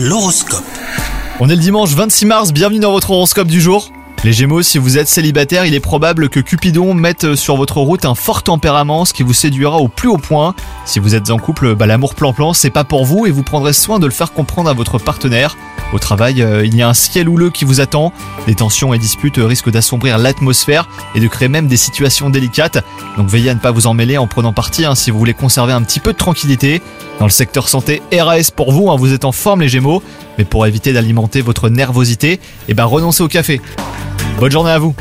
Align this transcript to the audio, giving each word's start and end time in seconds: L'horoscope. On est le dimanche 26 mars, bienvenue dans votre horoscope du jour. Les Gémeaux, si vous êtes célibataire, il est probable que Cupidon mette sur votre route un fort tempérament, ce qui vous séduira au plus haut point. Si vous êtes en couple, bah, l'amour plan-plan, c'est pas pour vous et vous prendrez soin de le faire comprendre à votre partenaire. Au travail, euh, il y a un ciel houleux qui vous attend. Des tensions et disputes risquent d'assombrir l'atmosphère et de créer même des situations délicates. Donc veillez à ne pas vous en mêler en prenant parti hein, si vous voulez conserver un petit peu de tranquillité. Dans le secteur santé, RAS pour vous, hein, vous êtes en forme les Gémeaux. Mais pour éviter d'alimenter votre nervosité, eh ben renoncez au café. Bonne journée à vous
L'horoscope. 0.00 0.62
On 1.40 1.48
est 1.48 1.56
le 1.56 1.60
dimanche 1.60 1.90
26 1.90 2.26
mars, 2.26 2.52
bienvenue 2.52 2.78
dans 2.78 2.92
votre 2.92 3.10
horoscope 3.10 3.48
du 3.48 3.60
jour. 3.60 3.90
Les 4.22 4.32
Gémeaux, 4.32 4.62
si 4.62 4.78
vous 4.78 4.96
êtes 4.96 5.08
célibataire, 5.08 5.66
il 5.66 5.74
est 5.74 5.80
probable 5.80 6.28
que 6.28 6.38
Cupidon 6.38 6.94
mette 6.94 7.34
sur 7.34 7.56
votre 7.56 7.78
route 7.78 8.04
un 8.04 8.14
fort 8.14 8.44
tempérament, 8.44 9.04
ce 9.04 9.12
qui 9.12 9.24
vous 9.24 9.32
séduira 9.32 9.78
au 9.78 9.88
plus 9.88 10.08
haut 10.08 10.16
point. 10.16 10.54
Si 10.84 11.00
vous 11.00 11.16
êtes 11.16 11.30
en 11.30 11.38
couple, 11.38 11.74
bah, 11.74 11.86
l'amour 11.86 12.14
plan-plan, 12.14 12.52
c'est 12.52 12.70
pas 12.70 12.84
pour 12.84 13.04
vous 13.04 13.26
et 13.26 13.32
vous 13.32 13.42
prendrez 13.42 13.72
soin 13.72 13.98
de 13.98 14.06
le 14.06 14.12
faire 14.12 14.32
comprendre 14.32 14.70
à 14.70 14.72
votre 14.72 14.98
partenaire. 14.98 15.56
Au 15.92 15.98
travail, 15.98 16.42
euh, 16.42 16.64
il 16.64 16.76
y 16.76 16.82
a 16.82 16.88
un 16.88 16.94
ciel 16.94 17.28
houleux 17.28 17.50
qui 17.50 17.64
vous 17.64 17.80
attend. 17.80 18.12
Des 18.46 18.54
tensions 18.54 18.94
et 18.94 18.98
disputes 18.98 19.38
risquent 19.38 19.70
d'assombrir 19.70 20.18
l'atmosphère 20.18 20.88
et 21.16 21.20
de 21.20 21.26
créer 21.26 21.48
même 21.48 21.66
des 21.66 21.76
situations 21.76 22.30
délicates. 22.30 22.84
Donc 23.16 23.26
veillez 23.28 23.50
à 23.50 23.54
ne 23.54 23.58
pas 23.60 23.72
vous 23.72 23.88
en 23.88 23.94
mêler 23.94 24.16
en 24.16 24.28
prenant 24.28 24.52
parti 24.52 24.84
hein, 24.84 24.94
si 24.94 25.10
vous 25.10 25.18
voulez 25.18 25.34
conserver 25.34 25.72
un 25.72 25.82
petit 25.82 25.98
peu 25.98 26.12
de 26.12 26.18
tranquillité. 26.18 26.82
Dans 27.18 27.26
le 27.26 27.30
secteur 27.30 27.68
santé, 27.68 28.00
RAS 28.12 28.50
pour 28.54 28.72
vous, 28.72 28.90
hein, 28.90 28.96
vous 28.96 29.12
êtes 29.12 29.24
en 29.24 29.32
forme 29.32 29.62
les 29.62 29.68
Gémeaux. 29.68 30.02
Mais 30.38 30.44
pour 30.44 30.66
éviter 30.66 30.92
d'alimenter 30.92 31.40
votre 31.40 31.68
nervosité, 31.68 32.38
eh 32.68 32.74
ben 32.74 32.84
renoncez 32.84 33.22
au 33.22 33.28
café. 33.28 33.60
Bonne 34.38 34.52
journée 34.52 34.70
à 34.70 34.78
vous 34.78 34.94